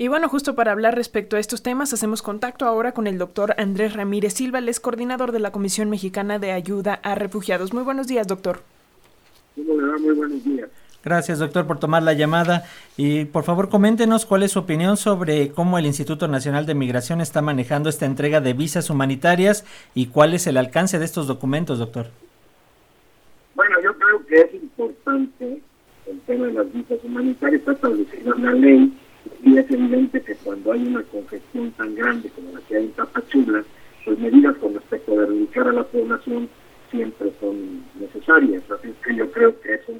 [0.00, 3.56] Y bueno, justo para hablar respecto a estos temas, hacemos contacto ahora con el doctor
[3.58, 7.72] Andrés Ramírez Silva, el es coordinador de la Comisión Mexicana de Ayuda a Refugiados.
[7.74, 8.60] Muy buenos días, doctor.
[9.56, 10.70] Muy buenos días.
[11.02, 12.62] Gracias, doctor, por tomar la llamada.
[12.96, 17.20] Y por favor, coméntenos cuál es su opinión sobre cómo el Instituto Nacional de Migración
[17.20, 19.64] está manejando esta entrega de visas humanitarias
[19.96, 22.06] y cuál es el alcance de estos documentos, doctor.
[23.56, 25.60] Bueno, yo creo que es importante
[26.06, 28.98] el tema de las visas humanitarias, está establecido en la ley
[29.42, 32.92] y es evidente que cuando hay una congestión tan grande como la que hay en
[32.92, 33.64] Tapachula,
[34.04, 36.48] pues medidas con respecto a erradicar a la población
[36.90, 38.62] siempre son necesarias.
[38.70, 39.92] Así que yo creo que eso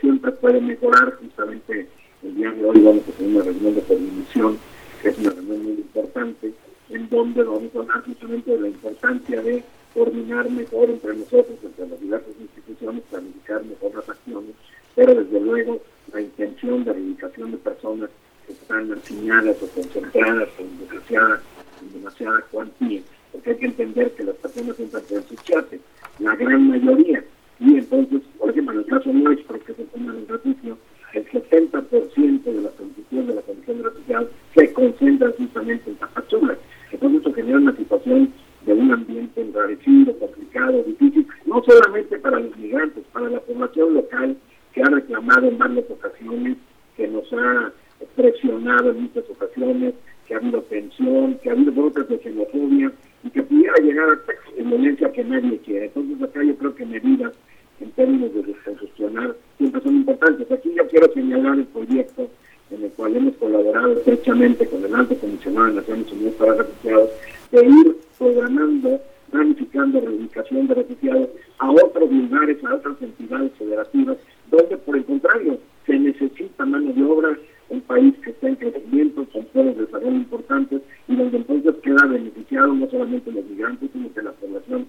[0.00, 1.14] siempre puede mejorar.
[1.20, 1.88] Justamente
[2.22, 4.58] el día de hoy vamos a tener una reunión de coordinación,
[5.02, 6.52] que es una reunión muy importante,
[6.90, 11.88] en donde vamos a hablar justamente de la importancia de coordinar mejor entre nosotros, entre
[11.88, 14.50] las diversas instituciones, planificar mejor las acciones,
[14.94, 15.80] pero desde luego
[16.12, 18.10] la intención de erradicación de personas
[18.52, 21.42] están asignadas o concentradas con demasiada,
[21.78, 23.00] con demasiada cuantía.
[23.32, 25.80] Porque hay que entender que las personas entran por su chate,
[26.18, 27.24] la gran mayoría,
[27.60, 30.76] y entonces, por ejemplo, en el caso nuestro, que se toma el refugio,
[31.12, 36.58] el 70% de la solicitud de la Comisión de Refugiados se concentra justamente en Tapachula.
[36.90, 38.32] Entonces, esto genera una situación
[38.66, 44.36] de un ambiente enrarecido, complicado, difícil, no solamente para los migrantes, para la población local
[44.72, 46.56] que ha reclamado en varias ocasiones,
[46.96, 47.72] que nos ha
[48.16, 49.94] presionado en muchas ocasiones,
[50.26, 52.90] que ha habido tensión, que ha habido otras de xenofobia
[53.22, 55.86] y que pudiera llegar a violencia que nadie quiere.
[55.86, 57.32] Entonces acá yo creo que medidas
[57.80, 60.50] en términos de descongestionar siempre son importantes.
[60.50, 62.28] Aquí yo quiero señalar el proyecto
[62.70, 67.10] en el cual hemos colaborado estrechamente con el alto comisionado de Naciones Unidas para Refugiados
[67.52, 69.00] de ir programando,
[69.30, 71.28] planificando reubicación de refugiados
[71.58, 74.16] a otros lugares, a otras entidades federativas,
[74.50, 77.38] donde por el contrario se necesita mano de obra
[77.68, 82.06] un país que está en crecimiento, con pueblos de desarrollo importantes y donde entonces queda
[82.06, 84.86] beneficiado no solamente los migrantes, sino que la población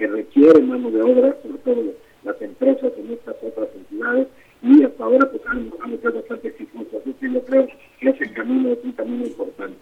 [0.00, 0.06] que
[0.50, 1.82] requiere mano de obra, sobre todo
[2.24, 4.28] las empresas en estas otras entidades,
[4.62, 7.00] y hasta ahora pues han, bastante exitosos.
[7.00, 7.66] Así que yo creo
[8.00, 9.79] que ese camino es un camino importante.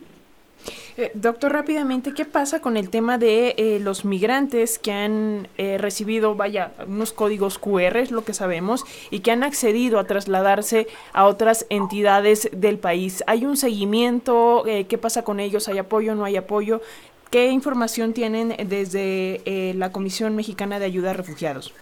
[1.01, 5.79] Eh, doctor, rápidamente, ¿qué pasa con el tema de eh, los migrantes que han eh,
[5.79, 10.89] recibido, vaya, unos códigos QR, es lo que sabemos, y que han accedido a trasladarse
[11.13, 13.23] a otras entidades del país?
[13.29, 14.65] ¿Hay un seguimiento?
[14.89, 15.69] ¿Qué pasa con ellos?
[15.69, 16.17] ¿Hay apoyo?
[16.17, 16.81] ¿No hay apoyo?
[17.31, 21.73] ¿Qué información tienen desde la Comisión Mexicana de Ayuda a Refugiados?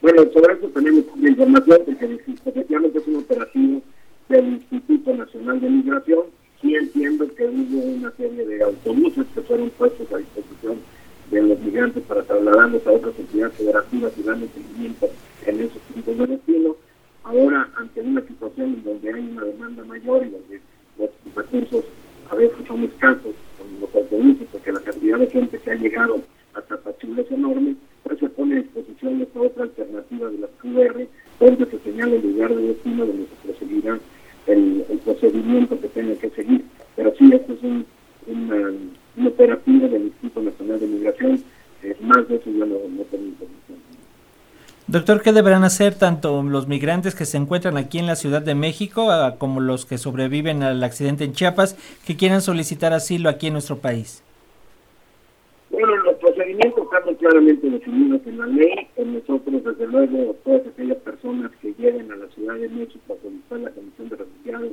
[0.00, 3.82] Bueno, sobre eso tenemos información porque efectivamente es un operativo
[4.28, 6.33] del Instituto Nacional de Migración
[7.76, 10.78] una serie de autobuses que fueron puestos a disposición
[11.30, 15.08] de los migrantes para trasladarlos a otras entidades federativas y darles seguimiento
[15.46, 16.76] en esos puntos de destino.
[17.24, 20.60] Ahora, ante una situación en donde hay una demanda mayor y donde
[20.98, 21.84] los recursos
[22.30, 26.20] a veces son escasos con los autobuses, porque la cantidad de gente que ha llegado
[26.54, 31.06] hasta Tapachula es enorme, pues se pone a disposición esta otra alternativa de las QR,
[31.40, 33.98] donde se señala el lugar de destino donde se proseguirá
[34.46, 36.64] el, procedimiento que tiene que seguir.
[36.96, 37.86] Pero sí, esto es un,
[38.26, 41.44] un, operativo del Instituto Nacional de Migración,
[42.00, 43.78] más de eso yo no, no tengo información.
[44.94, 48.54] Doctor, ¿qué deberán hacer tanto los migrantes que se encuentran aquí en la Ciudad de
[48.54, 53.54] México como los que sobreviven al accidente en Chiapas que quieran solicitar asilo aquí en
[53.54, 54.22] nuestro país?
[55.70, 58.88] Bueno, los procedimientos están claramente definidos en la ley.
[59.04, 63.58] Nosotros, desde luego, todas aquellas personas que lleguen a la Ciudad de México a solicitar
[63.58, 64.72] la Comisión de Refugiados,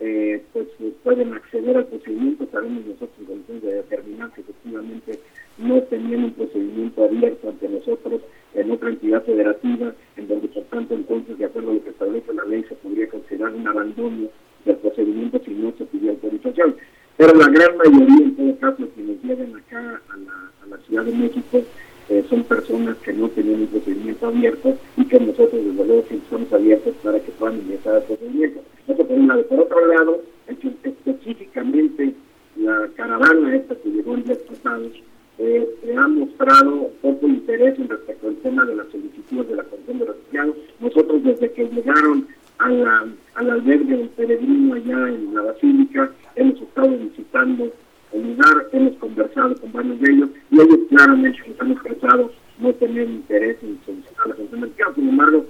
[0.00, 0.68] eh, pues
[1.04, 2.48] pueden acceder al procedimiento.
[2.50, 5.20] Sabemos nosotros en condiciones de determinar que efectivamente
[5.58, 8.22] no tenían un procedimiento abierto ante nosotros
[8.54, 12.34] en otra entidad federativa, en donde por tanto entonces, de acuerdo a lo que establece
[12.34, 14.28] la ley, se podría considerar un abandono
[14.64, 16.74] del procedimiento si no se pidió autorización
[17.20, 21.12] pero la gran mayoría, en todo caso, que nos lleven acá a la, Ciudad de
[21.12, 21.60] México,
[22.08, 26.50] eh, son personas que no tienen un procedimiento abierto y que nosotros, desde luego, estamos
[26.50, 28.62] abiertos para que puedan ingresar al procedimiento.
[28.88, 29.28] Eso por un.
[29.28, 32.14] Por otro lado, específicamente
[32.56, 34.92] la caravana esta que llegó en días pasados,
[35.38, 35.68] eh,
[35.98, 40.04] ha mostrado poco interés en respecto al tema de las solicitudes de la Comisión de
[40.06, 40.56] Refugiados.
[40.80, 42.26] Nosotros, desde que llegaron
[42.60, 47.72] a la, al albergue del peregrino allá en la Basílica, hemos estado visitando
[48.12, 52.72] el lugar, hemos conversado con varios de ellos y ellos claramente nos han expresado no
[52.74, 55.46] tener interés en solicitar la atención del Sin embargo,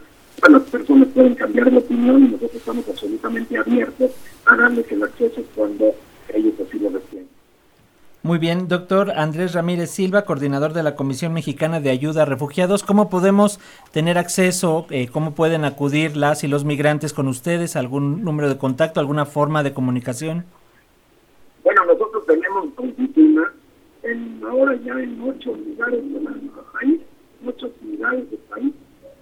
[0.49, 4.11] las personas pueden cambiar de opinión y nosotros estamos absolutamente abiertos
[4.47, 5.95] a darles el acceso cuando
[6.33, 7.29] ellos así lo requieren.
[8.23, 12.83] Muy bien, doctor Andrés Ramírez Silva, coordinador de la Comisión Mexicana de Ayuda a Refugiados.
[12.83, 13.61] ¿Cómo podemos
[13.93, 17.77] tener acceso, eh, cómo pueden acudir las y los migrantes con ustedes?
[17.77, 20.47] ¿Algún número de contacto, alguna forma de comunicación?
[22.27, 23.49] tenemos oficinas
[24.03, 26.29] en, ahora ya en ocho lugares del
[26.73, 27.01] país,
[27.47, 28.73] ocho ciudades del país,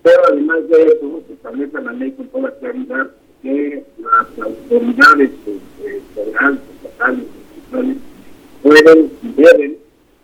[0.03, 3.11] pero además de eso se establece la ley con toda claridad
[3.43, 7.25] que las autoridades eh, federales, estatales,
[8.69, 9.79] pueden y deben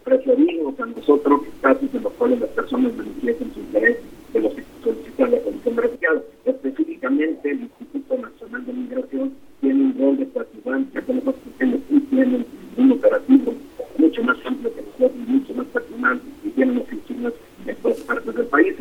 [0.04, 3.96] referirnos a nosotros casos en los cuales las personas manifiesten su interés
[4.34, 9.32] de los que solicitan la Comisión de Específicamente, el Instituto Nacional de Migración
[9.62, 12.46] tiene un rol de participancia con los que tienen
[12.76, 13.54] un operativo
[13.96, 17.32] mucho más amplio que nosotros, mucho más personal y tienen oficinas
[17.66, 18.74] en todas partes del país.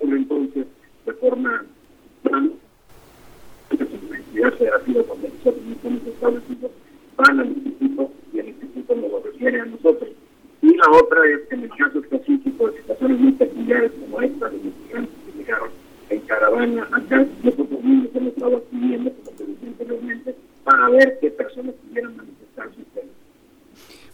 [0.00, 0.66] Entonces,
[1.06, 1.64] de forma
[2.22, 2.52] tan
[3.70, 6.70] entidad federativa donde nosotros no estamos establecidos,
[7.16, 10.10] van al instituto y el instituto nos lo refiere a nosotros.
[10.62, 14.48] Y la otra es que en el caso específico de situaciones muy peculiares como esta
[14.48, 15.70] de migrantes que llegaron
[16.10, 21.30] en caravana acá, nosotros mismos hemos estado acudiendo, como te decía anteriormente, para ver qué
[21.30, 23.10] personas pudieran manifestar su interés.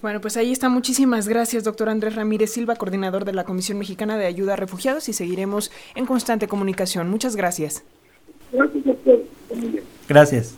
[0.00, 0.68] Bueno, pues ahí está.
[0.68, 5.08] Muchísimas gracias, doctor Andrés Ramírez Silva, coordinador de la Comisión Mexicana de Ayuda a Refugiados,
[5.08, 7.08] y seguiremos en constante comunicación.
[7.10, 7.84] Muchas gracias.
[8.52, 9.22] Gracias, doctor.
[10.08, 10.57] Gracias.